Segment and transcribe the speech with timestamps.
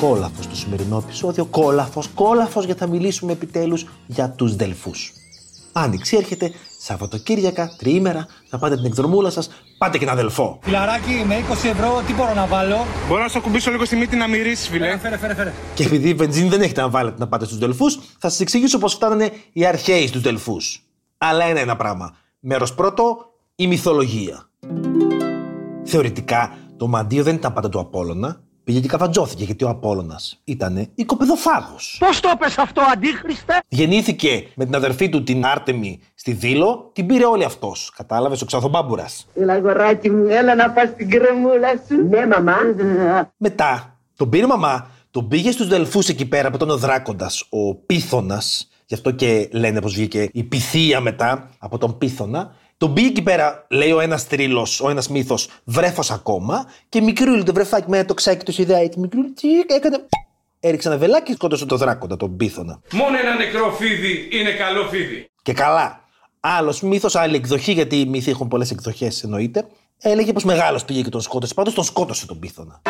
[0.00, 1.44] Κόλαφο στο σημερινό επεισόδιο.
[1.44, 5.12] Κόλαφο, κόλαφο γιατί θα μιλήσουμε επιτέλους για τους Δελφούς.
[5.72, 10.58] Άνοιξη έρχεται, Σαββατοκύριακα, τριήμερα, θα πάτε την εκδρομούλα σας, πάτε και ένα αδελφό.
[10.62, 14.16] Φιλαράκι, με 20 ευρώ τι μπορώ να βάλω; Μπορώ να σου ακουμπήσω λίγο στη μύτη
[14.16, 14.98] να μυρίσει, φιλέ.
[14.98, 15.52] Φέρε, φέρε, φέρε.
[15.74, 18.94] Και επειδή βενζίνη δεν έχετε να βάλετε να πάτε στους Δελφούς, θα σας εξηγήσω πώς
[18.94, 20.82] φτάνανε οι αρχαίοι στους Δελφούς.
[21.18, 22.16] Αλλά είναι ένα πράγμα.
[22.40, 23.16] Μέρος πρώτο,
[23.56, 24.48] η μυθολογία.
[25.84, 30.88] Θεωρητικά, το μαντίο δεν ήταν πάντα του Απόλλωνα, πήγε και καβατζώθηκε γιατί ο Απόλλωνας ήταν
[30.94, 31.96] οικοπεδοφάγος.
[32.00, 37.06] Πώς το πες αυτό, Αντίχριστε; Γεννήθηκε με την αδερφή του την Άρτεμη στη Δήλο, την
[37.06, 37.92] πήρε όλη αυτός.
[37.96, 39.26] Κατάλαβες, ο Ξαθομπάμπουρας.
[39.34, 42.08] Έλα, αγοράκι μου, έλα να πας στην κρεμούλα σου.
[42.08, 42.56] Ναι, μαμά.
[43.36, 47.46] Μετά, τον πήρε η μαμά, τον πήγε στους Δελφούς εκεί πέρα που ήταν ο Δράκοντας,
[47.50, 52.54] ο Πίθωνας, γι' αυτό και λένε πως βγήκε η Πυθία μετά από τον Πίθωνα.
[52.78, 57.42] Τον πήγε εκεί πέρα, λέει ο ένας τρίλο, ο ένας μύθος, βρέφος ακόμα, και μικρούλι
[57.42, 60.06] το βρεφάκι με το ξάκι του ιδέα, και μικρούλι, τσικ, έκανε.
[60.60, 62.80] Έριξε ένα βελάκι και σκότωσε τον δράκοντα, τον πίθωνα.
[62.92, 65.30] Μόνο ένα νεκρό φίδι είναι καλό φίδι.
[65.42, 66.00] Και καλά.
[66.40, 69.66] Άλλος μύθος, άλλη εκδοχή, γιατί οι μύθοι έχουν πολλές εκδοχές, εννοείται.
[69.98, 71.54] Έλεγε πως μεγάλος πήγε και τον σκότωσε.
[71.54, 72.82] Πάντως τον σκότωσε τον πίθωνα.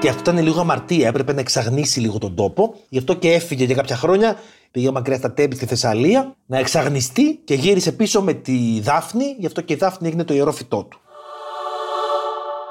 [0.00, 1.08] Και αυτό ήταν λίγο αμαρτία.
[1.08, 2.74] Έπρεπε να εξαγνίσει λίγο τον τόπο.
[2.88, 4.36] Γι' αυτό και έφυγε για κάποια χρόνια.
[4.76, 9.24] Πήγε μακριά στα τέμπη στη Θεσσαλία να εξαγνιστεί και γύρισε πίσω με τη Δάφνη.
[9.38, 11.00] Γι' αυτό και η Δάφνη έγινε το ιερό φυτό του.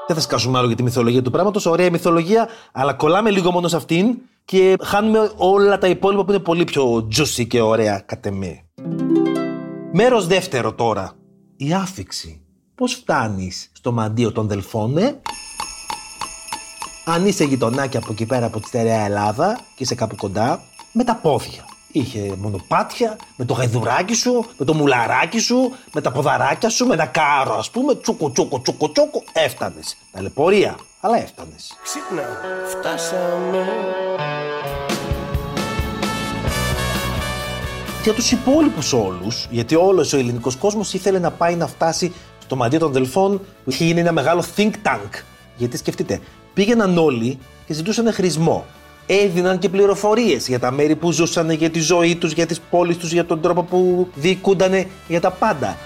[0.06, 1.66] Δεν θα σκάσουμε άλλο για τη μυθολογία του πράγματος.
[1.66, 6.40] Ωραία μυθολογία, αλλά κολλάμε λίγο μόνο σε αυτήν και χάνουμε όλα τα υπόλοιπα που είναι
[6.40, 8.64] πολύ πιο juicy και ωραία κατ' εμέ.
[9.92, 11.12] Μέρος δεύτερο τώρα.
[11.56, 12.40] Η άφηξη.
[12.74, 15.20] Πώς φτάνεις στο μαντίο των Δελφών, ε;
[17.04, 20.60] Αν είσαι γειτονάκι από εκεί πέρα από τη στερεά Ελλάδα και είσαι κάπου κοντά,
[20.92, 21.64] με τα πόδια.
[21.96, 26.94] Είχε μονοπάτια, με το γαϊδουράκι σου, με το μουλαράκι σου, με τα ποδαράκια σου, με
[26.94, 29.96] ένα κάρο, ας πούμε, τσούκο, τσούκο, τσούκο, τσούκο, έφτανες.
[30.12, 31.76] Ταλαιπωρία, αλλά έφτανες.
[31.82, 32.22] Ξύπνα,
[32.68, 33.64] φτάσαμε.
[38.02, 42.12] Για τους υπόλοιπους όλους, γιατί όλος ο ελληνικός κόσμος ήθελε να πάει να φτάσει
[42.42, 45.10] στο μαντίο των Δελφών, που είχε γίνει ένα μεγάλο think tank.
[45.56, 46.20] Γιατί σκεφτείτε,
[46.54, 48.64] πήγαιναν όλοι και ζητούσαν χρησμό.
[49.06, 52.96] Έδιναν και πληροφορίες για τα μέρη που ζούσαν, για τη ζωή τους, για τις πόλεις
[52.96, 55.76] τους, για τον τρόπο που διοικούνταν, για τα πάντα.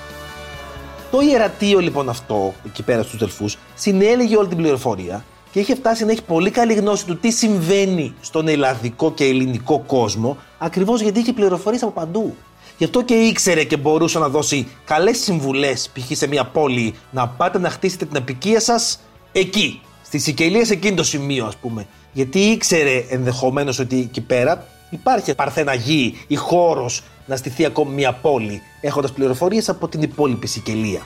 [1.11, 6.05] Το ιερατείο λοιπόν αυτό, εκεί πέρα στους Δελφούς, συνέλεγε όλη την πληροφορία και είχε φτάσει
[6.05, 11.21] να έχει πολύ καλή γνώση του τι συμβαίνει στον ελλαδικό και ελληνικό κόσμο, ακριβώς γιατί
[11.21, 12.35] είχε πληροφορίες από παντού.
[12.79, 16.17] Γι' αυτό και ήξερε και μπορούσε να δώσει καλές συμβουλές, π.χ.
[16.17, 19.01] σε μια πόλη, να πάτε να χτίσετε την απικία σας
[19.33, 21.87] εκεί, στη Σικελία, σε εκείνο το σημείο, ας πούμε.
[22.13, 28.13] Γιατί ήξερε ενδεχομένως ότι εκεί πέρα υπάρχει παρθένα γη ή χώρος να στηθεί ακόμη μια
[28.13, 31.01] πόλη, έχοντας πληροφορίες από την υπόλοιπη Σικελία.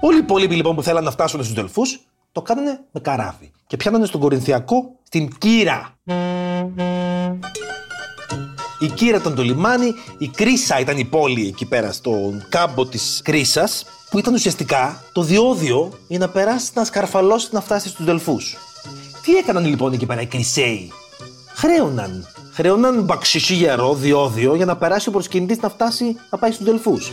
[0.00, 2.00] Όλοι οι υπόλοιποι λοιπόν που θέλαν να φτάσουν στους Δελφούς
[2.32, 5.94] το κάνανε με καράβι και πιάνανε στον Κορινθιακό στην Κύρα.
[8.80, 13.20] Η Κύρα ήταν το λιμάνι, η Κρίσα ήταν η πόλη εκεί πέρα στον κάμπο της
[13.24, 18.56] Κρίσας που ήταν ουσιαστικά το διόδιο για να περάσει να σκαρφαλώσει να φτάσει στους Δελφούς.
[19.22, 20.92] Τι έκαναν λοιπόν εκεί πέρα οι Κρυσαίοι;
[21.54, 22.26] Χρέωναν.
[22.52, 27.12] Χρέωναν μπαξισί γερό, διόδιο για να περάσει ο προσκυνητής να φτάσει να πάει στους Δελφούς.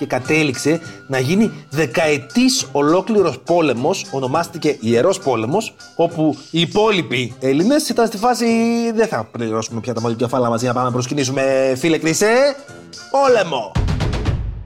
[0.00, 8.06] Και κατέληξε να γίνει δεκαετής ολόκληρος πόλεμος, ονομάστηκε Ιερός Πόλεμος, όπου οι υπόλοιποι Έλληνες ήταν
[8.06, 8.46] στη φάση
[8.94, 12.56] δεν θα πληρώσουμε πια τα μαλλικιοφάλα μαζί να πάμε να προσκυνήσουμε φίλε Κρυσέ,
[13.10, 13.72] πόλεμο!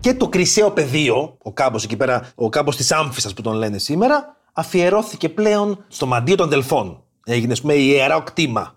[0.01, 3.79] Και το Κρυσαίο πεδίο, ο κάμπος εκεί πέρα, ο κάμπος της Άμφισσας που τον λένε
[3.79, 7.03] σήμερα, αφιερώθηκε πλέον στο μαντίο των Δελφών.
[7.25, 8.73] Έγινε, ας πούμε, ιερά κτήμα.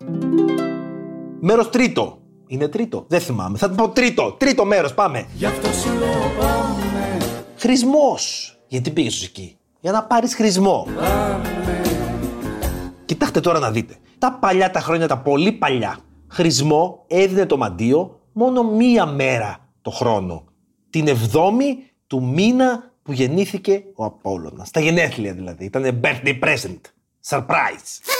[1.40, 2.18] Μέρος τρίτο.
[2.48, 3.04] Είναι τρίτο.
[3.08, 3.58] Δεν θυμάμαι.
[3.58, 4.32] Θα πω τρίτο.
[4.38, 4.94] Τρίτο μέρος.
[4.94, 5.26] Πάμε.
[5.34, 7.18] Γι' αυτό σου λέω πάμε,
[7.56, 8.52] Χρησμός.
[8.66, 10.86] Γιατί πήγες εκεί; Για να πάρεις χρησμό.
[13.04, 13.96] Κοιτάξτε τώρα να δείτε.
[14.18, 15.98] Τα παλιά τα χρόνια, τα πολύ παλιά,
[16.28, 20.44] χρησμό έδινε το μαντίο μόνο μία μέρα το χρόνο.
[20.90, 24.70] Την εβδόμη του μήνα που γεννήθηκε ο Απόλλωνας.
[24.70, 25.64] Τα γενέθλια δηλαδή.
[25.64, 26.80] Ήταν birthday present.
[27.28, 28.17] Surprise.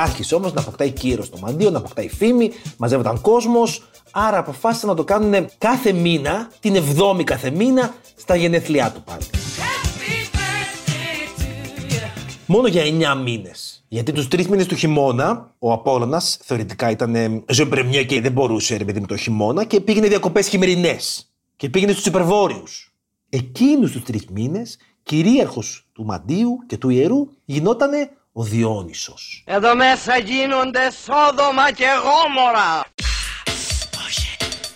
[0.00, 3.82] Άρχισε όμως να αποκτάει κύρος το μαντίο, να αποκτάει φήμη, μαζεύονταν κόσμος.
[4.10, 9.22] Άρα αποφάσισαν να το κάνουν κάθε μήνα, την εβδόμη κάθε μήνα, στα γενέθλιά του πάλι.
[12.46, 13.84] Μόνο για 9 μήνες.
[13.88, 18.76] Γιατί τους τρεις μήνες του χειμώνα, ο Απόλογα θεωρητικά ήταν ε, ζωμπρεμιέ και δεν μπορούσε
[18.76, 21.32] ρε παιδί με το χειμώνα και πήγαινε διακοπές χειμερινές.
[21.56, 22.62] Και πήγαινε στους υπερβόρειου.
[23.28, 29.42] Εκείνους τους τρεις μήνες, κυρίαρχος του Μαντίου και του ιερού γινότανε ο Διόνυσος.
[29.46, 32.84] Εδώ μέσα γίνονται Σόδομα και Γόμορα.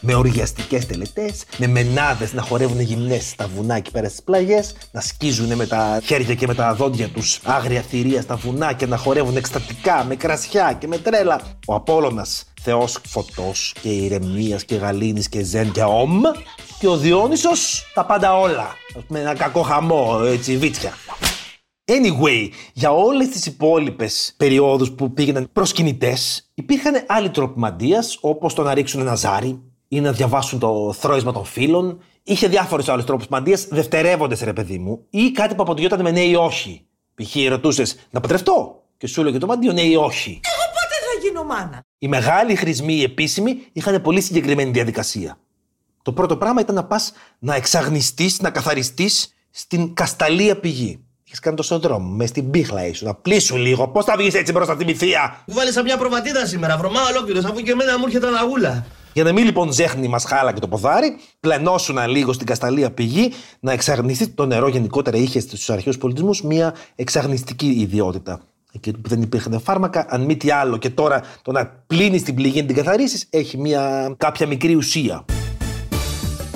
[0.01, 5.01] με οργιαστικές τελετές, με μενάδες να χορεύουν γυμνές στα βουνά εκεί πέρα στις πλαγιές, να
[5.01, 8.97] σκίζουν με τα χέρια και με τα δόντια τους άγρια θηρία στα βουνά και να
[8.97, 11.41] χορεύουν εκστατικά με κρασιά και με τρέλα.
[11.67, 16.21] Ο Απόλλωνας θεός φωτός και ηρεμίας και γαλήνης και ζεν και ομ
[16.79, 18.77] και ο Διόνυσος τα πάντα όλα.
[19.09, 20.93] Με ένα κακό χαμό, έτσι, βίτσια.
[21.85, 28.63] Anyway, για όλες τις υπόλοιπες περιόδους που πήγαιναν προσκυνητές, υπήρχαν άλλοι τρόποι μαντείας, όπως το
[28.63, 32.01] να ρίξουν ένα ζάρι ή να διαβάσουν το θρόισμα των φίλων.
[32.23, 36.21] Είχε διάφορους άλλους τρόπους μαντείας, δευτερεύοντες ρε παιδί μου, ή κάτι που αποδειόταν με ναι
[36.21, 36.87] ή όχι.
[37.15, 37.49] Π.χ.
[37.49, 40.41] ρωτούσες να παντρευτώ και σου έλεγε το μαντίο ναι ή όχι.
[40.43, 45.39] Εγώ πότε θα γίνω μάνα; Οι μεγάλοι χρησμοί, οι επίσημοι, είχαν πολύ συγκεκριμένη διαδικασία.
[46.03, 51.05] Το πρώτο πράγμα ήταν να πας να εξαγνιστείς, να καθαριστείς στην κασταλία πηγή.
[51.33, 53.89] Είχε κάνει τόσο δρόμο, μες στην πίχλα ήσουν, να πλήσου λίγο.
[53.89, 57.71] Πώς θα βγεις έτσι μπροστά στη μυθία; Κουβάλισα μια προβατίδα σήμερα, βρωμά ολόκληρος, αφού και
[57.71, 58.87] εμένα μου έρχεται αναγούλα.
[59.13, 63.33] Για να μην λοιπόν ζέχνει μας χάλα και το ποδάρι, πλενώσουν λίγο στην κασταλία πηγή,
[63.61, 68.41] να εξαγνιστεί το νερό γενικότερα είχε στους αρχαίους πολιτισμούς μια εξαγνιστική ιδιότητα.
[68.73, 72.35] Εκεί που δεν υπήρχαν φάρμακα, αν μη τι άλλο, και τώρα το να πλύνεις την
[72.35, 75.25] πληγή να την καθαρίσεις, έχει μια κάποια μικρή ουσία.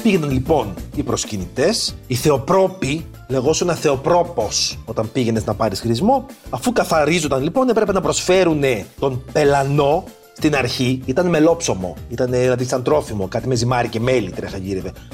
[0.03, 4.49] Πήγαιναν λοιπόν οι προσκυνητές, οι θεοπρόποι, λεγόσουν θεοπρόπο
[4.85, 6.27] όταν πήγαινες να πάρεις χρησμό.
[6.51, 8.63] Αφού καθαρίζονταν λοιπόν, έπρεπε να προσφέρουν
[8.99, 10.05] τον πελανό
[10.37, 11.03] στην αρχή.
[11.05, 14.59] Ήταν μελόψωμο, ήταν δηλαδή σαν τρόφιμο, κάτι με ζυμάρι και μέλι τρέχα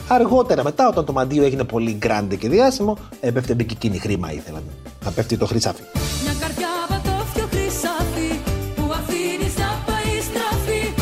[0.09, 4.63] Αργότερα μετά, όταν το μαντίο έγινε πολύ γκράντε και διάσημο, έπεφτε μπικικίνη χρήμα ήθελαν.
[5.05, 5.83] Να πέφτει το χρυσάφι.
[6.23, 8.41] Μια καρδιά βατόφιο χρυσάφι
[8.77, 10.95] που αφήνεις να πάει στραφή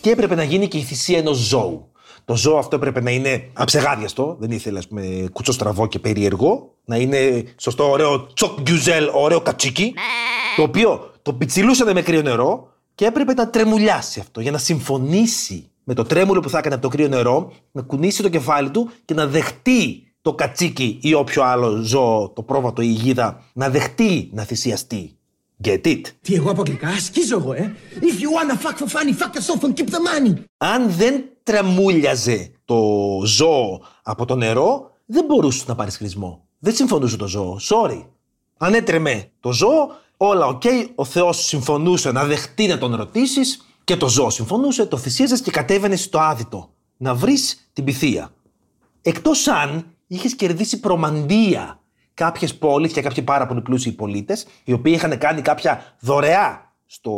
[0.00, 1.86] Και έπρεπε να γίνει και η θυσία ενός ζώου.
[2.24, 6.74] Το ζώο αυτό έπρεπε να είναι αψεγάδιαστο, δεν ήθελε ας πούμε κουτσοστραβό και περίεργο.
[6.84, 9.94] Να είναι σωστό, ωραίο τσοκ γκιουζέλ, ωραίο κατσίκι.
[10.56, 15.70] Το οποίο το πιτσιλούσαν με κρύο νερό και έπρεπε να τρεμουλιάσει αυτό για να συμφωνήσει
[15.84, 18.90] με το τρέμουλο που θα έκανε από το κρύο νερό, να κουνήσει το κεφάλι του
[19.04, 23.70] και να δεχτεί το κατσίκι ή όποιο άλλο ζώο, το πρόβατο ή η γίδα, να
[23.70, 25.16] δεχτεί να θυσιαστεί.
[25.64, 26.00] Get it?
[26.20, 27.74] Τι εγώ από αγγλικά, σκίζω εγώ, ε.
[28.00, 30.42] If you wanna fuck for funny, fuck yourself and keep the money.
[30.56, 32.80] Αν δεν τρεμούλιαζε το
[33.24, 36.46] ζώο από το νερό, δεν μπορούσε να πάρει χρησμό.
[36.58, 37.58] Δεν συμφωνούσε το ζώο.
[37.60, 38.06] Sorry.
[38.56, 40.62] Αν έτρεμε το ζώο, όλα οκ.
[40.94, 45.50] Ο Θεός συμφωνούσε να δεχτεί να τον ρωτήσεις και το ζώο συμφωνούσε, το θυσίαζες και
[45.50, 46.70] κατέβαινες στο άδυτο.
[46.96, 48.32] Να βρεις την Πυθία.
[49.02, 51.80] Εκτός αν είχες κερδίσει προμαντία
[52.14, 57.12] κάποιες πόλεις και κάποιοι πάρα πολύ πλούσιοι πολίτες, οι οποίοι είχαν κάνει κάποια δωρεά στο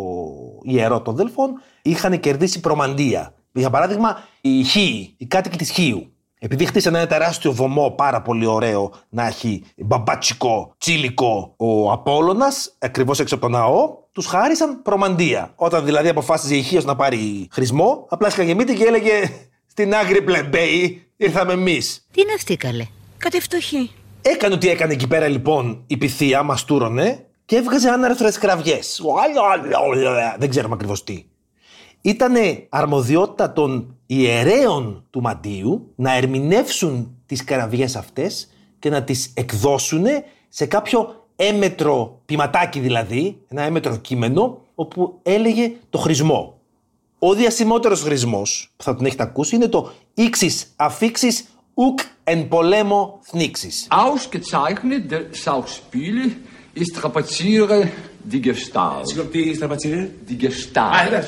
[0.62, 3.33] ιερό των Δελφών, είχαν κερδίσει προμαντία.
[3.56, 6.12] Για παράδειγμα, οι Χίοι, οι κάτοικοι της Χίου.
[6.38, 13.20] Επειδή χτίσανε ένα τεράστιο βωμό πάρα πολύ ωραίο να έχει μπαμπατσικό, τσίλικο ο Απόλλωνας, ακριβώς
[13.20, 15.52] έξω από το ναό, τους χάρισαν προμαντία.
[15.54, 19.30] Όταν δηλαδή αποφάσιζε η Χίος να πάρει χρησμό, απλά σκαγεμίτη και έλεγε
[19.66, 22.06] στην άκρη πλεμπέη, ήρθαμε εμείς.
[22.12, 22.86] Τι είναι αυτή καλέ;
[23.18, 23.90] Κατευτοχή.
[24.22, 29.02] Έκανε ό,τι έκανε εκεί πέρα λοιπόν η πυθία, μαστούρωνε και έβγαζε άναρθρες κραυγές.
[30.38, 31.24] Δεν ξέρουμε ακριβώς τι.
[32.06, 32.34] Ήταν
[32.68, 40.04] αρμοδιότητα των ιερέων του Μαντίου να ερμηνεύσουν τις κραυγές αυτές και να τις εκδώσουν
[40.48, 46.58] σε κάποιο έμετρο ποιηματάκι δηλαδή, ένα έμετρο κείμενο, όπου έλεγε το χρησμό.
[47.18, 51.44] Ο διασημότερος χρησμός που θα τον έχετε ακούσει είναι το «Ήξις αφήξεις
[51.74, 53.88] ουκ εν πολέμο θνήξεις».
[53.90, 56.36] Ausgezeichnet der Schauspiele
[56.74, 57.88] ist Strapaziere
[58.30, 59.28] die Gestalt.
[59.30, 60.10] Τι στραπατσίρε.
[60.28, 61.24] Die Gestalt.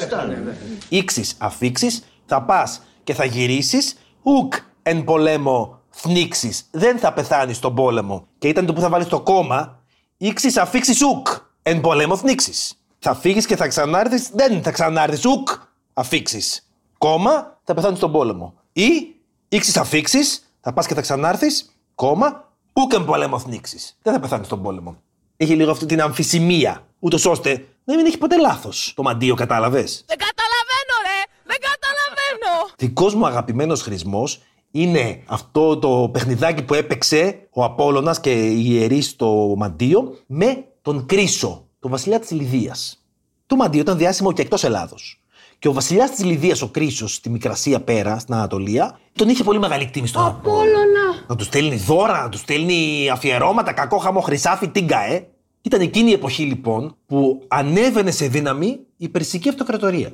[0.88, 6.68] Ήξεις αφήξεις, θα πας και θα γυρίσεις ουκ εν πολέμο θνήξεις.
[6.70, 8.26] Δεν θα πεθάνεις στον πόλεμο.
[8.38, 9.84] Και ήταν το που θα βάλεις το κόμμα
[10.18, 11.26] Ήξεις αφήξεις ουκ
[11.62, 12.74] εν πολέμο θνήξεις.
[12.98, 15.48] Θα φύγεις και θα ξανάρθεις, δεν θα ξανάρθεις ουκ
[15.92, 16.70] αφήξεις.
[16.98, 18.54] Κόμμα, θα πεθάνεις στον πόλεμο.
[18.72, 19.14] Ή
[19.48, 23.98] ήξεις αφήξεις, θα πας και θα ξανάρθεις, κόμμα, ουκ εν πολέμο θνήξεις.
[24.02, 24.96] Δεν θα πεθάνεις στον πόλεμο.
[25.36, 28.92] Έχει λίγο αυτή την αμφισημία, ούτως ώστε να μην έχει ποτέ λάθος.
[28.96, 34.40] Το μαντίο κατάλαβες; Δεν καταλαβαίνω ρε, δεν καταλαβαίνω Δικός μου αγαπημένος χρησμός
[34.70, 41.06] είναι αυτό το παιχνιδάκι που έπαιξε ο Απόλλωνας και οι ιερείς στο Μαντίο με τον
[41.06, 43.04] Κρίσο, τον βασιλιά της Λιδίας.
[43.46, 45.20] Το Μαντίο ήταν διάσημο και εκτός Ελλάδος.
[45.58, 49.58] Και ο βασιλιάς της Λιδίας, ο Κρίσος, στη Μικρασία πέρα, στην Ανατολία, τον είχε πολύ
[49.58, 51.05] μεγάλη εκτίμηση στον Απόλλωνα.
[51.26, 55.26] Να τους στέλνει δώρα, να τους στέλνει αφιερώματα, κακό χαμό, χρυσάφι, τίγκα, ε.
[55.62, 60.12] Ήταν εκείνη η εποχή λοιπόν που ανέβαινε σε δύναμη η Περσική Αυτοκρατορία.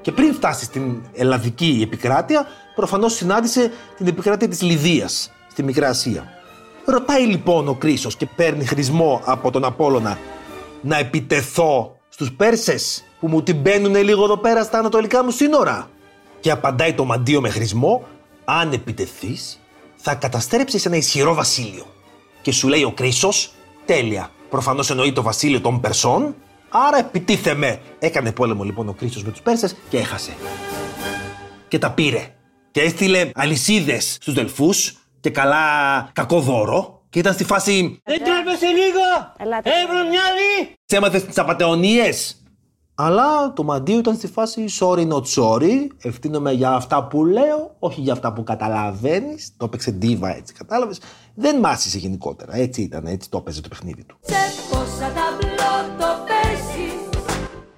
[0.00, 6.24] Και πριν φτάσει στην Ελλαδική επικράτεια, προφανώς συνάντησε την επικράτεια της Λιδίας στη Μικρά Ασία.
[6.84, 10.18] Ρωτάει λοιπόν ο Κρίσος και παίρνει χρησμό από τον Απόλλωνα
[10.82, 15.90] να επιτεθώ στους Πέρσες που μου την μπαίνουν λίγο εδώ πέρα στα ανατολικά μου σύνορα.
[16.40, 18.06] Και απαντάει το μαντίο με χρησμό,
[18.58, 19.60] αν επιτεθείς
[19.96, 21.86] θα καταστρέψεις ένα ισχυρό βασίλειο.
[22.42, 23.52] Και σου λέει ο Κρίσος,
[23.84, 26.34] τέλεια, προφανώς εννοεί το βασίλειο των Περσών,
[26.68, 27.80] άρα επιτίθεμε.
[27.98, 30.36] Έκανε πόλεμο λοιπόν ο Κρίσος με τους Πέρσες και έχασε.
[31.68, 32.34] Και τα πήρε.
[32.70, 35.58] Και έστειλε αλυσίδες στους Δελφούς και καλά
[36.12, 37.02] κακό δώρο.
[37.10, 39.34] Και ήταν στη φάση Δεν τρέπεσαι λίγο!
[39.62, 40.74] Έβρω μυαλί!
[40.84, 42.39] «Σε έμαθες τις απαταιωνίες;
[43.02, 45.86] Αλλά το μαντίο ήταν στη φάση sorry not sorry.
[45.98, 49.52] Ευθύνομαι για αυτά που λέω, όχι για αυτά που καταλαβαίνεις.
[49.56, 51.00] Το έπαιξε ντίβα έτσι, κατάλαβες.
[51.34, 52.56] Δεν μάσησε γενικότερα.
[52.56, 54.18] Έτσι ήταν, έτσι το έπαιζε το παιχνίδι του.
[54.20, 54.34] Σε
[54.70, 56.92] πόσα ταμπλό το παίζεις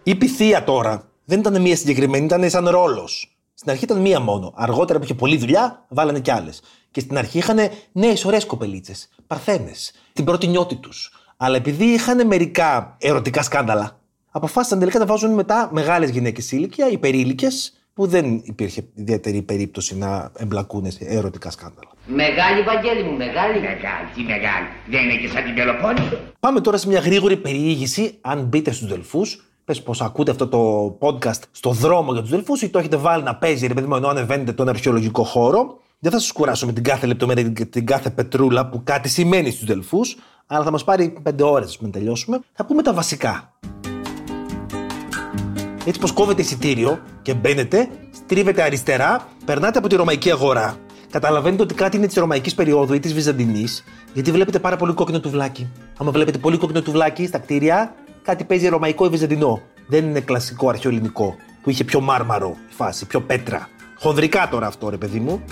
[0.03, 3.37] Η πυθία τώρα δεν ήταν μία συγκεκριμένη, ήταν σαν ρόλος.
[3.55, 4.53] Στην αρχή ήταν μία μόνο.
[4.57, 6.63] Αργότερα που είχε πολλή δουλειά, βάλανε κι άλλες.
[6.91, 7.59] Και στην αρχή είχαν
[7.93, 11.13] νέες ωραίες κοπελίτσες, παρθένες, την πρώτη νιώτη τους.
[11.37, 14.01] Αλλά επειδή είχαν μερικά ερωτικά σκάνδαλα,
[14.33, 19.97] αποφάσισαν τελικά να βάζουν μετά μεγάλες γυναίκες σε ηλικία, υπερήλικες, που δεν υπήρχε ιδιαίτερη περίπτωση
[19.97, 21.91] να εμπλακούν σε ερωτικά σκάνδαλα.
[22.07, 23.61] Μεγάλη, Βαγγέλη μου, μεγάλη.
[23.61, 24.67] Μεγάλη, τι μεγάλη.
[24.91, 26.19] Δεν είναι και σαν την Πελοπόννησο.
[26.41, 28.19] Πάμε τώρα σε μια γρήγορη περιήγηση.
[28.21, 32.63] Αν μπείτε στους Δελφούς, πες πως ακούτε αυτό το podcast στο δρόμο για τους Δελφούς
[32.63, 35.79] ή το έχετε βάλει να παίζει, ρε παιδί μου, ενώ ανεβαίνετε τον αρχαιολογικό χώρο.
[35.99, 39.51] Δεν θα σας κουράσω με την κάθε λεπτομέρεια και την κάθε πετρούλα που κάτι σημαίνει
[39.51, 42.41] στους Δελφούς, αλλά θα μας πάρει πέντε ώρες να τελειώσουμε.
[42.53, 43.52] Θα πούμε τα βασικά.
[45.87, 50.77] Έτσι πως κόβετε εισιτήριο και μπαίνετε, στρίβετε αριστερά, περνάτε από τη ρωμαϊκή αγορά.
[51.11, 55.21] Καταλαβαίνετε ότι κάτι είναι της ρωμαϊκής περίοδου ή της Βυζαντινής, γιατί βλέπετε πάρα πολύ κόκκινο
[55.21, 55.71] τουβλάκι.
[55.99, 59.61] Άμα βλέπετε πολύ κόκκινο τουβλάκι στα κτίρια, κάτι παίζει ρωμαϊκό ή βυζαντινό.
[59.87, 63.69] Δεν είναι κλασικό αρχαιοελληνικό, που είχε πιο μάρμαρο η φάση, πιο πέτρα.
[63.99, 65.43] Χονδρικά τώρα αυτό, ρε παιδί μου.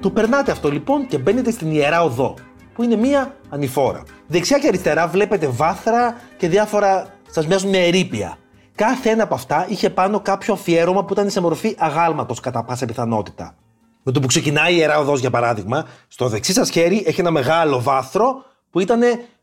[0.00, 2.34] Το περνάτε αυτό λοιπόν και μπαίνετε στην ιερά οδό,
[2.74, 4.02] που είναι μία ανηφόρα.
[4.26, 8.38] Δεξιά και αριστερά βλέπετε βάθρα και διάφορα σας μοιάζουν με ερήπια.
[8.78, 12.86] Κάθε ένα από αυτά είχε πάνω κάποιο αφιέρωμα που ήταν σε μορφή αγάλματος κατά πάσα
[12.86, 13.54] πιθανότητα.
[14.02, 17.30] Με το που ξεκινάει η ιερά οδό, για παράδειγμα, στο δεξί σας χέρι έχει ένα
[17.30, 19.00] μεγάλο βάθρο που ήταν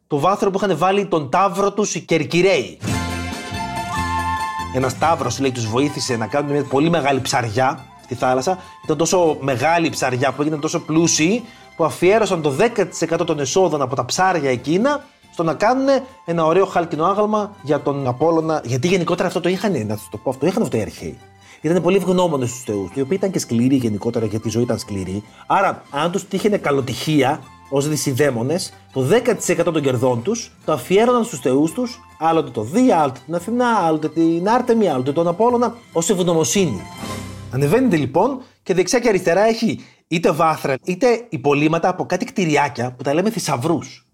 [0.07, 2.79] το βάθρο που είχαν βάλει τον τάβρο τους οι Κερκυραίοι.
[4.75, 8.57] Ένας τάβρο, λέει, τους βοήθησε να κάνουν μια πολύ μεγάλη ψαριά στη θάλασσα.
[8.83, 11.43] Ήταν τόσο μεγάλη η ψαριά που έγιναν τόσο πλούσιοι
[11.75, 12.53] που αφιέρωσαν το
[13.19, 15.03] 10% των εσόδων από τα ψάρια εκείνα
[15.35, 15.87] στο να κάνουν
[16.25, 18.61] ένα ωραίο χάλκινο άγαλμα για τον Απόλλωνα.
[18.65, 21.17] Γιατί γενικότερα αυτό το είχαν, να σας το πω, αυτό είχαν αυτό οι αρχαίοι.
[21.61, 24.77] Ήταν πολύ ευγνώμονες στους θεούς, οι οποίοι ήταν και σκληροί γενικότερα γιατί η ζωή ήταν
[24.77, 25.23] σκληρή.
[25.47, 31.39] Άρα, αν τους τύχαινε καλοτυχία ως δυσιδαίμονες, το 10% των κερδών τους το αφιέρωναν στους
[31.39, 36.09] θεούς τους, άλλοτε το Δία, άλλοτε την Αθηνά, άλλοτε την Άρτεμι, άλλοτε τον Απόλλωνα, ως
[36.09, 36.81] ευγνωμοσύνη.
[37.51, 43.03] Ανεβαίνετε λοιπόν και δεξιά και αριστερά έχει είτε βάθρα είτε υπολείμματα από κάτι κτηριάκια που
[43.03, 44.04] τα λέμε θησαυρούς.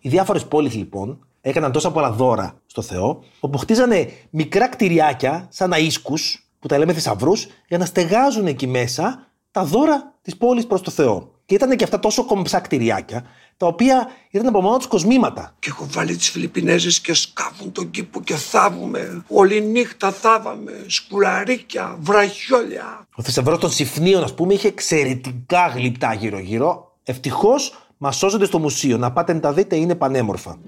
[0.00, 5.72] Οι διάφορες πόλεις λοιπόν έκαναν τόσα πολλά δώρα στο Θεό, όπου χτίζανε μικρά κτηριάκια σαν
[5.72, 6.14] αίσκου,
[6.58, 10.90] που τα λέμε θησαυρούς, για να στεγάζουν εκεί μέσα τα δώρα της πόλης προς το
[10.90, 11.34] Θεό.
[11.44, 13.24] Και ήταν και αυτά τόσο κομψά κτηριάκια,
[13.56, 15.54] τα οποία ήταν από μόνο τους κοσμήματα.
[15.58, 19.24] Και έχω βάλει τις Φιλιππινέζες και σκάβουν τον κήπο και θάβουμε.
[19.28, 20.84] Όλη νύχτα θάβαμε.
[20.86, 23.06] Σκουλαρίκια, βραχιόλια.
[23.14, 26.96] Ο θησαυρός των Συφνίων, ας πούμε, είχε εξαιρετικά γλυπτά γύρω-γύρω.
[27.04, 28.96] Ευτυχώς μα σώζονται στο μουσείο.
[28.96, 30.58] Να πάτε να τα δείτε, είναι πανέμορφα.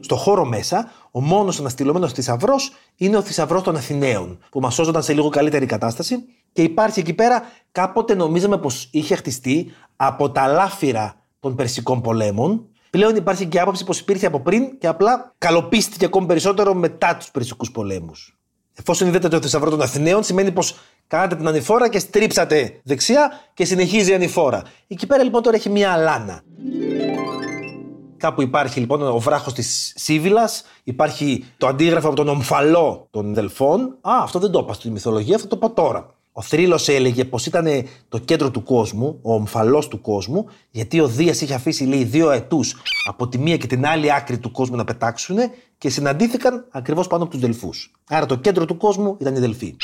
[0.00, 5.02] Στο χώρο μέσα, ο μόνος αναστηλωμένος θησαυρός είναι ο θησαυρός των Αθηναίων, που μας σώζονταν
[5.02, 7.42] σε λίγο καλύτερη κατάσταση και υπάρχει εκεί πέρα.
[7.72, 12.66] Κάποτε νομίζαμε πως είχε χτιστεί από τα λάφυρα των Περσικών πολέμων.
[12.90, 17.30] Πλέον υπάρχει και άποψη πως υπήρχε από πριν και απλά καλοπίστηκε ακόμη περισσότερο μετά τους
[17.30, 18.38] Περσικούς πολέμους.
[18.74, 23.64] Εφόσον είδατε το θησαυρό των Αθηναίων, σημαίνει πως κάνατε την ανηφόρα και στρίψατε δεξιά και
[23.64, 24.62] συνεχίζει η ανηφόρα.
[24.88, 26.42] Εκεί πέρα λοιπόν τώρα έχει μία αλάνα.
[28.16, 30.50] Κάπου υπάρχει λοιπόν ο βράχος της Σίβηλα,
[30.84, 33.80] υπάρχει το αντίγραφο από τον ομφαλό των Δελφών.
[34.00, 36.14] Α, αυτό δεν το είπα στη μυθολογία, αυτό το πω τώρα.
[36.32, 37.66] Ο Θρύλος έλεγε πως ήταν
[38.08, 42.28] το κέντρο του κόσμου, ο ομφαλός του κόσμου, γιατί ο Δίας είχε αφήσει λέει, δύο
[42.28, 42.60] αετού
[43.08, 45.36] από τη μία και την άλλη άκρη του κόσμου να πετάξουν
[45.78, 47.92] και συναντήθηκαν ακριβώς πάνω από τους Δελφούς.
[48.08, 49.76] Άρα το κέντρο του κόσμου ήταν οι Δελφοί.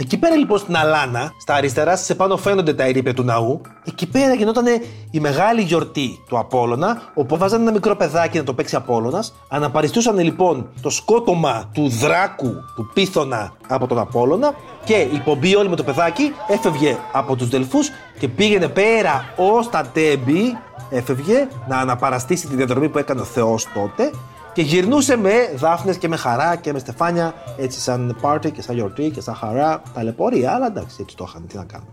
[0.00, 3.60] Εκεί πέρα λοιπόν στην Αλάνα, στα αριστερά σε πάνω φαίνονται τα ερήπια του ναού.
[3.84, 4.64] Εκεί πέρα γινόταν
[5.10, 9.34] η μεγάλη γιορτή του Απόλλωνα, όπου βάζανε ένα μικρό παιδάκι να το παίξει Απόλλωνας.
[9.48, 15.68] Αναπαριστούσαν λοιπόν το σκότωμα του δράκου, του πίθωνα από τον Απόλλωνα και η πομπή όλη
[15.68, 20.58] με το παιδάκι έφευγε από τους Δελφούς και πήγαινε πέρα ως τα τέμπη,
[20.90, 24.10] έφευγε να αναπαραστήσει τη διαδρομή που έκανε ο Θεός τότε
[24.58, 28.74] και γυρνούσε με δάφνες και με χαρά και με στεφάνια έτσι σαν πάρτι και σαν
[28.74, 31.90] γιορτή και σαν χαρά ταλαιπωρία, αλλά εντάξει έτσι το είχαν, τι να κάνουμε.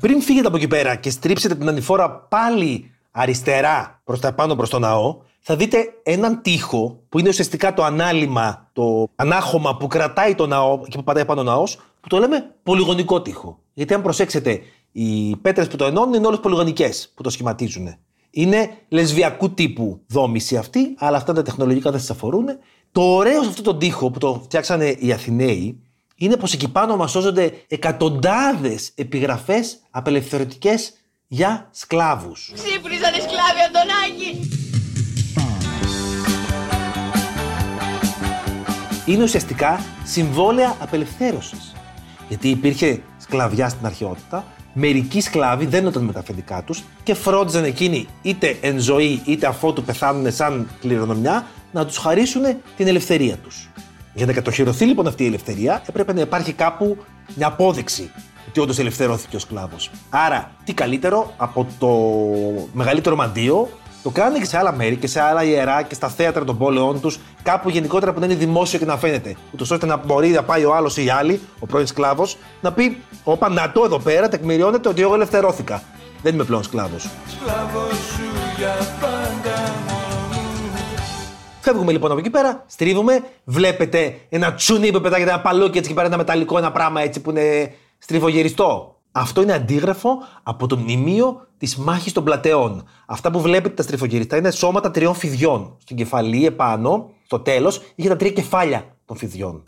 [0.00, 4.70] Πριν φύγετε από εκεί πέρα και στρίψετε την ανηφόρα πάλι αριστερά προς τα πάνω προς
[4.70, 10.34] το ναό, θα δείτε έναν τοίχο που είναι ουσιαστικά το ανάλυμα, το ανάχωμα που κρατάει
[10.34, 13.58] το ναό και που πατάει πάνω ο ναός, που το λέμε πολυγωνικό τοίχο.
[13.72, 14.60] Γιατί αν προσέξετε,
[14.92, 17.96] οι πέτρες που το ενώνουν είναι όλες πολυγωνικές που το σχηματίζουν.
[18.30, 22.46] Είναι λεσβιακού τύπου δόμηση αυτή, αλλά αυτά τα τεχνολογικά δεν σας αφορούν.
[22.92, 25.80] Το ωραίο σε αυτό το τοίχο που το φτιάξανε οι Αθηναίοι
[26.16, 30.92] είναι πως εκεί πάνω μας σώζονται εκατοντάδες επιγραφές απελευθερωτικές
[31.26, 32.52] για σκλάβους.
[32.54, 34.50] Ξύπνησαν οι σκλάβοι Αντωνάκη.
[39.06, 41.74] Είναι ουσιαστικά συμβόλαια απελευθέρωσης.
[42.28, 48.06] Γιατί υπήρχε σκλαβιά στην αρχαιότητα, μερικοί σκλάβοι δένονταν με τα αφεντικά τους και φρόντιζαν εκείνοι
[48.22, 52.42] είτε εν ζωή είτε αφότου πεθάνουν σαν κληρονομιά να τους χαρίσουν
[52.76, 53.68] την ελευθερία τους.
[54.14, 56.96] Για να κατοχυρωθεί λοιπόν αυτή η ελευθερία έπρεπε να υπάρχει κάπου
[57.34, 58.10] μια απόδειξη
[58.48, 59.90] ότι όντως ελευθερώθηκε ο σκλάβος.
[60.10, 61.88] Άρα, τι καλύτερο από το
[62.72, 63.68] μεγαλύτερο μαντίο
[64.02, 67.00] το κάνουν και σε άλλα μέρη και σε άλλα ιερά και στα θέατρα των πόλεων
[67.00, 69.36] τους, κάπου γενικότερα που να είναι δημόσιο και να φαίνεται.
[69.52, 72.72] Ούτως ώστε να μπορεί να πάει ο άλλος ή η άλλη, ο πρώην σκλάβος, να
[72.72, 75.82] πει: Όπα, να το εδώ πέρα τεκμηριώνεται ότι εγώ ελευθερώθηκα.
[76.22, 77.08] Δεν είμαι πλέον σκλάβος.
[81.60, 85.94] Φεύγουμε λοιπόν από εκεί πέρα, στρίβουμε, βλέπετε ένα τσουνί που πετάγεται ένα παλούκι έτσι και
[85.96, 88.94] πέρα ένα μεταλλικό ένα πράγμα έτσι που είναι στριβογεριστό.
[89.12, 90.10] Αυτό είναι αντίγραφο
[90.42, 92.88] από το μνημείο της μάχης των πλατεών.
[93.06, 95.76] Αυτά που βλέπετε τα στριφογυριστά είναι σώματα τριών φιδιών.
[95.80, 99.64] Στην κεφαλή επάνω, στο τέλος, είχε τα τρία κεφάλια των φιδιών.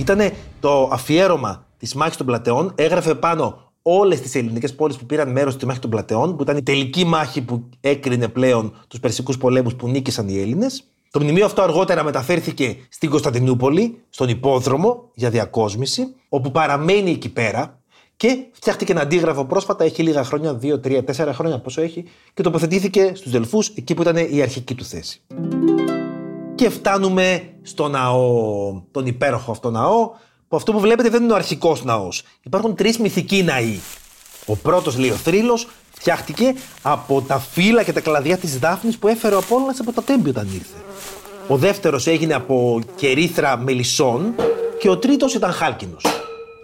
[0.00, 0.30] Ήταν
[0.60, 5.52] το αφιέρωμα της μάχης των πλατεών, έγραφε πάνω όλες τις ελληνικές πόλεις που πήραν μέρος
[5.52, 9.74] στη μάχη των πλατεών, που ήταν η τελική μάχη που έκρινε πλέον τους Περσικούς πολέμους
[9.74, 10.84] που νίκησαν οι Έλληνες.
[11.10, 17.78] Το μνημείο αυτό αργότερα μεταφέρθηκε στην Κωνσταντινούπολη, στον υπόδρομο για διακόσμηση, όπου παραμένει εκεί πέρα
[18.16, 22.42] και φτιάχτηκε ένα αντίγραφο πρόσφατα, έχει λίγα χρόνια, 2, 3, 4 χρόνια πόσο έχει, και
[22.42, 25.20] τοποθετήθηκε στους Δελφούς, εκεί που ήταν η αρχική του θέση.
[26.60, 30.10] Και φτάνουμε στο ναό, τον υπέροχο αυτό ναό,
[30.48, 32.22] που αυτό που βλέπετε δεν είναι ο αρχικός ναός.
[32.42, 33.78] Υπάρχουν τρεις μυθικοί ναοί.
[34.46, 39.08] Ο πρώτος, λέει ο θρύλος, φτιάχτηκε από τα φύλλα και τα κλαδιά της Δάφνης που
[39.08, 40.76] έφερε ο Απόλλωνας από τα τέμπη όταν ήρθε.
[41.48, 44.34] Ο δεύτερος έγινε από κερίθρα μελισσών
[44.78, 46.04] και ο τρίτος ήταν χάλκινος.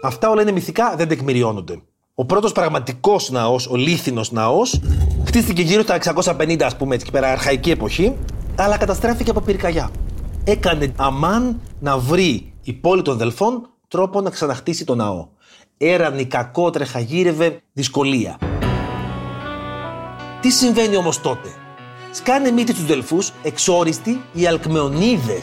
[0.03, 1.83] Αυτά όλα είναι μυθικά, δεν τεκμηριώνονται.
[2.15, 4.81] Ο πρώτος πραγματικός ναός, ο λίθινος ναός,
[5.27, 8.17] χτίστηκε γύρω στα 650, ας πούμε έτσι, και πέρα αρχαϊκή εποχή,
[8.57, 9.91] αλλά καταστράφηκε από πυρκαγιά.
[10.45, 15.29] Έκανε αμάν να βρει η πόλη των Δελφών τρόπο να ξαναχτίσει το ναό.
[15.79, 18.39] Έρανη, κακότρεχα, γύρευε, δυσκολία.
[20.41, 21.49] Τι συμβαίνει όμως τότε;
[22.11, 25.41] Σκάνε μύτη του Δελφούς εξόριστοι οι Αλκμεονίδε.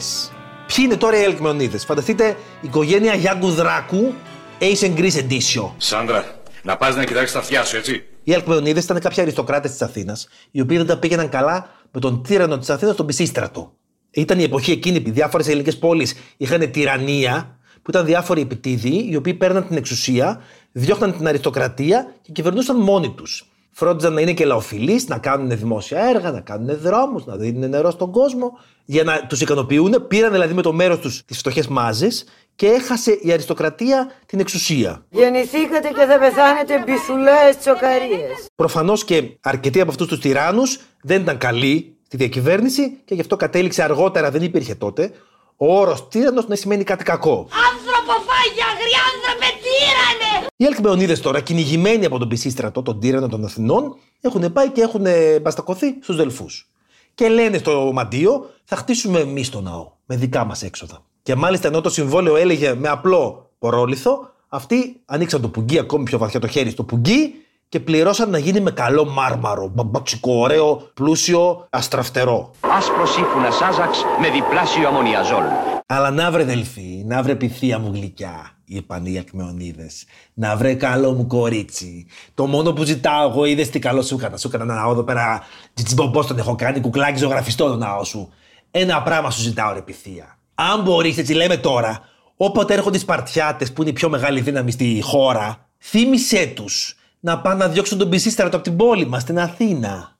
[0.66, 1.78] Ποιοι είναι τώρα οι Αλκμεονίδε.
[1.78, 2.28] Φανταστείτε
[2.60, 4.12] η οικογένεια Γιάνγκου Δράκου,
[4.60, 5.70] Asian Greece Edition.
[5.76, 6.24] Σάντρα,
[6.62, 8.04] να πας να κοιτάξεις τα αυτιά σου, έτσι.
[8.24, 12.22] Οι Αλκμεονίδε ήταν κάποιοι αριστοκράτες της Αθήνας, οι οποίοι δεν τα πήγαιναν καλά με τον
[12.22, 13.72] τύρανο της Αθήνας, τον Πισίστρατο.
[14.10, 19.16] Ήταν η εποχή εκείνη που διάφορες ελληνικές πόλεις είχαν τυραννία, που ήταν διάφοροι επιτίδιοι, οι
[19.16, 23.48] οποίοι παίρναν την εξουσία, διώχναν την αριστοκρατία και κυβερνούσαν μόνοι τους.
[23.76, 27.90] Φρόντιζαν να είναι και λαοφιλείς, να κάνουν δημόσια έργα, να κάνουν δρόμους, να δίνουν νερό
[27.90, 30.06] στον κόσμο, για να τους ικανοποιούν.
[30.08, 32.24] Πήραν δηλαδή με το μέρος τους τις φτωχές μάζες
[32.56, 35.04] και έχασε η αριστοκρατία την εξουσία.
[35.10, 38.46] Γεννηθήκατε και θα πεθάνετε μπιθουλάες τσοκαρίες.
[38.54, 43.36] Προφανώς και αρκετοί από αυτούς τους τυράννους δεν ήταν καλοί στη διακυβέρνηση και γι' αυτό
[43.36, 45.10] κατέληξε αργότερα, δεν υπήρχε τότε,
[45.56, 47.48] ο όρος τύρανο να σημαίνει κάτι κακό.
[50.58, 50.64] Ανθρωποφάγια, αγριάνθρωπε, τύρανε!
[50.64, 55.06] Οι Αλκμεονίδε τώρα, κυνηγημένοι από τον Πισίστρατο, τον τύρανο των Αθηνών, έχουν πάει και έχουν
[55.42, 56.68] μπαστακωθεί στους Δελφούς.
[57.14, 61.04] Και λένε στο μαντίο, θα χτίσουμε εμείς το ναό, με δικά μας έξοδα.
[61.22, 66.18] Και μάλιστα ενώ το συμβόλαιο έλεγε με απλό πορόλιθο, αυτοί ανοίξαν το πουγγί ακόμη πιο
[66.18, 67.34] βαθιά το χέρι στο πουγγί
[67.68, 72.50] και πληρώσαν να γίνει με καλό μάρμαρο, μπαμπατσικό, ωραίο, πλούσιο, αστραφτερό.
[72.60, 75.73] Άσπρος σύμφωνα Σάζαξ με διπλάσιο αμμονιαζόλ.
[75.86, 80.04] Αλλά να βρε δελφή, να βρε πυθία μου γλυκιά, είπαν οι ακμεονίδες.
[80.34, 82.06] Να βρε καλό μου κορίτσι.
[82.34, 84.36] Το μόνο που ζητάω εγώ είδες τι καλό σου έκανα.
[84.36, 85.42] Σου έκανα ένα ναό εδώ πέρα,
[85.74, 88.32] τζιτσιμπομπός τον έχω κάνει, κουκλάκι ζωγραφιστό το ναό σου.
[88.70, 90.38] Ένα πράγμα σου ζητάω ρε πυθία.
[90.54, 92.00] Αν μπορείς, έτσι λέμε τώρα,
[92.36, 97.40] όποτε έρχονται οι Σπαρτιάτες, που είναι η πιο μεγάλη δύναμη στη χώρα, θύμισέ τους να
[97.40, 100.16] πάνε να διώξουν τον Πισίστρατο από την πόλη μας, στην Αθήνα.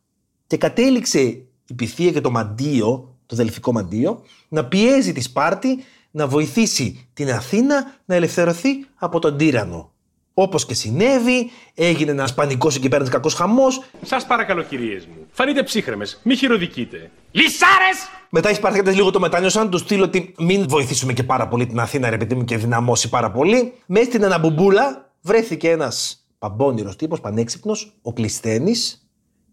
[0.46, 1.20] Και κατέληξε
[1.66, 7.30] η Πυθία και το Μαντίο, το Δελφικό Μαντίο, να πιέζει τη Σπάρτη να βοηθήσει την
[7.30, 9.92] Αθήνα να ελευθερωθεί από τον τύρανο.
[10.34, 13.82] Όπως και συνέβη, έγινε ένας πανικός εκεί πέρα, ένα κακός χαμός.
[14.02, 17.10] Σας παρακαλώ, κυρίες μου, φανείτε ψύχρεμες, μη χειροδικείτε.
[17.30, 17.96] Λυσάρες!
[18.30, 21.80] Μετά οι Σπαρτιάτε λίγο το μετάνιωσαν, του στείλω ότι μην βοηθήσουμε και πάρα πολύ την
[21.80, 23.72] Αθήνα, ρε παιδί μου, και δυναμώσει πάρα πολύ.
[23.86, 28.72] Μέσα στην Αναμπουμπούλα βρέθηκε ένας παμπώνυρο τύπος, πανέξυπνος, ο Κλεισθένη,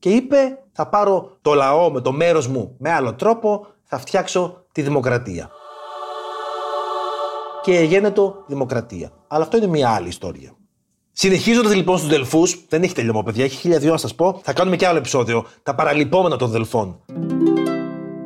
[0.02, 0.38] και είπε:
[0.72, 5.50] Θα πάρω το λαό με το μέρος μου με άλλο τρόπο, θα φτιάξω τη δημοκρατία.
[7.62, 9.12] Και γένετο δημοκρατία.
[9.28, 10.52] Αλλά αυτό είναι μια άλλη ιστορία.
[11.12, 14.40] Συνεχίζοντας λοιπόν στους Δελφούς, δεν έχει τελειωμό, παιδιά, έχει χίλια δυο να σας πω.
[14.44, 15.46] Θα κάνουμε και άλλο επεισόδιο.
[15.64, 17.00] Τα παραλυπόμενα των Δελφών.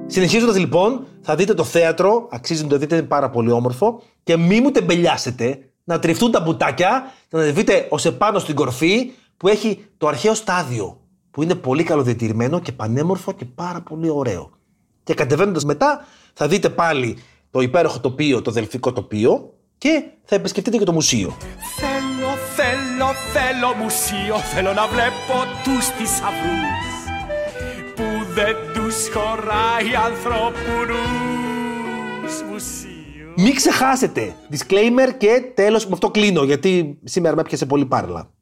[0.06, 4.02] Συνεχίζοντας λοιπόν, θα δείτε το θέατρο, αξίζει να το δείτε, είναι πάρα πολύ όμορφο.
[4.24, 9.48] Και μη μου τεμπελιάσετε να τριφτούν τα μπουτάκια, να ανεβείτε ως επάνω στην κορφή που
[9.48, 11.00] έχει το αρχαίο στάδιο.
[11.36, 14.52] Που είναι πολύ καλοδιατηρημένο και πανέμορφο και πάρα πολύ ωραίο.
[15.04, 17.18] Και κατεβαίνοντας μετά, θα δείτε πάλι
[17.52, 21.38] το υπέροχο τοπίο, το δελφικό τοπίο και θα επισκεφτείτε και το μουσείο.
[21.76, 26.88] Θέλω, θέλω, θέλω μουσείο Θέλω να βλέπω τους θησαυρούς
[27.96, 31.04] Που δεν τους χωράει ανθρωπουνούς
[32.52, 34.36] Μουσείο Μην ξεχάσετε!
[34.52, 38.35] Disclaimer και τέλος με αυτό κλείνω γιατί σήμερα με έπιασε πολύ πάρλα.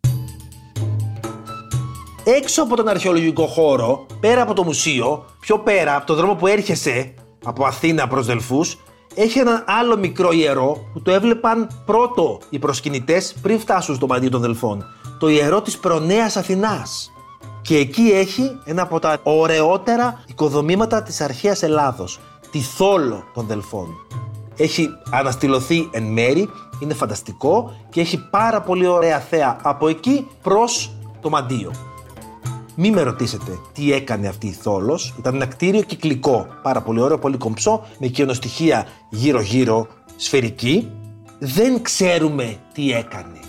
[2.26, 6.48] Έξω από τον αρχαιολογικό χώρο, πέρα από το μουσείο, πιο πέρα από το δρόμο που
[6.48, 8.78] έρχεσαι από Αθήνα προς Δελφούς,
[9.16, 14.30] έχει ένα άλλο μικρό ιερό που το έβλεπαν πρώτο οι προσκυνητές πριν φτάσουν στο μαντίο
[14.30, 14.86] των Δελφών.
[15.20, 17.12] Το ιερό της προνέας Αθηνάς.
[17.62, 22.20] Και εκεί έχει ένα από τα ωραιότερα οικοδομήματα της αρχαίας Ελλάδος.
[22.52, 23.88] Τη Θόλο των Δελφών.
[24.58, 30.92] Έχει αναστηλωθεί εν μέρη, είναι φανταστικό και έχει πάρα πολύ ωραία θέα από εκεί προς
[31.22, 31.72] το μαντίο.
[32.76, 35.14] Μη με ρωτήσετε τι έκανε αυτή η θόλος.
[35.20, 40.92] Ήταν ένα κτίριο κυκλικό, πάρα πολύ ωραίο, πολύ κομψό, με οικειονοστοιχεία γύρω-γύρω, σφαιρική.
[41.40, 43.40] Δεν ξέρουμε τι έκανε.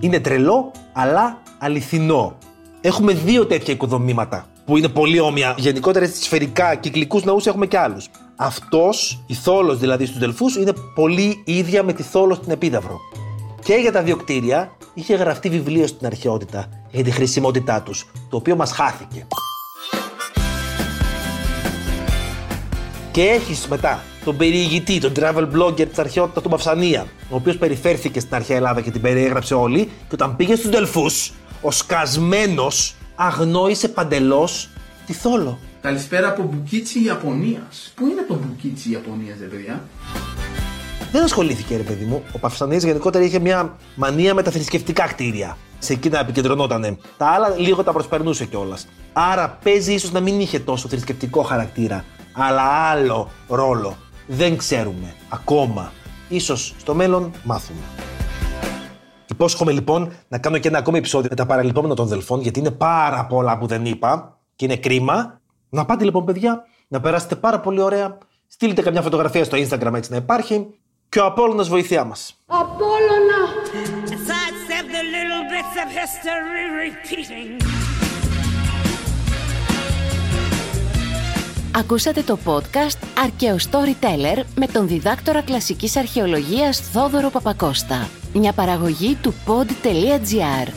[0.00, 2.36] Είναι τρελό, αλλά αληθινό.
[2.80, 5.54] Έχουμε δύο τέτοια οικοδομήματα που είναι πολύ όμοια.
[5.58, 8.08] Γενικότερα στις σφαιρικά κυκλικούς ναούς έχουμε και άλλους.
[8.36, 12.98] Αυτός, η θόλος δηλαδή στους Δελφούς, είναι πολύ ίδια με τη θόλος στην Επίδαυρο.
[13.62, 18.36] Και για τα δύο κτίρια είχε γραφτεί βιβλίο στην αρχαιότητα για τη χρησιμότητά τους, το
[18.36, 19.26] οποίο μας χάθηκε.
[23.12, 28.20] Και έχεις μετά τον περιηγητή, τον travel blogger της αρχαιότητας του Παυσανία, ο οποίος περιφέρθηκε
[28.20, 31.32] στην αρχαία Ελλάδα και την περιέγραψε όλη και όταν πήγε στους Δελφούς,
[31.62, 34.70] ο σκασμένος αγνόησε παντελώς
[35.06, 35.58] τη Θόλο.
[35.80, 37.92] Καλησπέρα από Μπουκίτσι Ιαπωνίας.
[37.94, 39.82] Πού είναι το Μπουκίτσι Ιαπωνίας, ρε παιδιά;
[41.12, 42.22] Δεν ασχολήθηκε, ρε παιδί μου.
[42.32, 45.56] Ο Παυσανίας γενικότερα είχε μια μανία με τα θρησκευτικά κτίρια.
[45.78, 46.98] Σε εκείνα επικεντρωνότανε.
[47.16, 48.86] Τα άλλα λίγο τα προσπερνούσε κιόλας.
[49.12, 53.96] Άρα παίζει ίσως να μην είχε τόσο θρησκευτικό χαρακτήρα, αλλά άλλο ρόλο.
[54.26, 55.92] Δεν ξέρουμε ακόμα.
[56.28, 57.80] Ίσως στο μέλλον μάθουμε.
[59.30, 62.70] Υπόσχομαι λοιπόν να κάνω και ένα ακόμη επεισόδιο με τα παραλυπόμενα των Δελφών, γιατί είναι
[62.70, 65.40] πάρα πολλά που δεν είπα και είναι κρίμα.
[65.68, 68.18] Να πάτε λοιπόν, παιδιά, να περάσετε πάρα πολύ ωραία.
[68.46, 70.66] Στείλτε καμιά φωτογραφία στο Instagram έτσι να υπάρχει.
[71.08, 72.38] Και ο Απόλλωνας βοηθειά μας.
[72.46, 73.40] Απόλλωνα!
[74.28, 77.62] Sidestep the little bits of history repeating.
[81.76, 88.08] Ακούσατε το podcast «Αρκαίο Storyteller» με τον διδάκτορα κλασικής αρχαιολογίας Θόδωρο Παπακώστα.
[88.34, 90.72] Μια παραγωγή του pod.gr.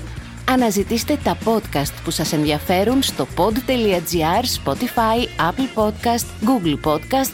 [0.50, 7.34] Αναζητήστε τα podcast που σας ενδιαφέρουν στο pod.gr, Spotify, Apple Podcast, Google Podcast